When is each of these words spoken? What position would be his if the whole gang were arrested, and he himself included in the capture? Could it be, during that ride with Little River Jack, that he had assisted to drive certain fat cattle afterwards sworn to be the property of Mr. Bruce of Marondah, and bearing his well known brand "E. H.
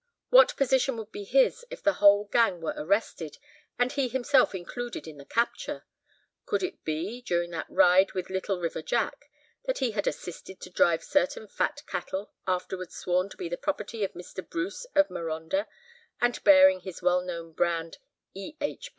What 0.31 0.57
position 0.57 0.97
would 0.97 1.11
be 1.11 1.25
his 1.25 1.63
if 1.69 1.83
the 1.83 1.93
whole 2.01 2.23
gang 2.25 2.59
were 2.59 2.73
arrested, 2.75 3.37
and 3.77 3.91
he 3.91 4.07
himself 4.07 4.55
included 4.55 5.05
in 5.05 5.19
the 5.19 5.25
capture? 5.25 5.85
Could 6.47 6.63
it 6.63 6.83
be, 6.83 7.21
during 7.21 7.51
that 7.51 7.69
ride 7.69 8.13
with 8.13 8.31
Little 8.31 8.59
River 8.59 8.81
Jack, 8.81 9.29
that 9.65 9.77
he 9.77 9.91
had 9.91 10.07
assisted 10.07 10.59
to 10.61 10.71
drive 10.71 11.03
certain 11.03 11.47
fat 11.47 11.83
cattle 11.85 12.33
afterwards 12.47 12.95
sworn 12.95 13.29
to 13.29 13.37
be 13.37 13.47
the 13.47 13.57
property 13.57 14.03
of 14.03 14.13
Mr. 14.13 14.41
Bruce 14.49 14.85
of 14.95 15.11
Marondah, 15.11 15.67
and 16.19 16.43
bearing 16.43 16.79
his 16.79 17.03
well 17.03 17.21
known 17.21 17.53
brand 17.53 17.99
"E. 18.33 18.55
H. 18.59 18.89